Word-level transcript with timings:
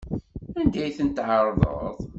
Anda 0.59 0.79
ay 0.83 0.93
tent-tɛerḍeḍ? 0.97 1.95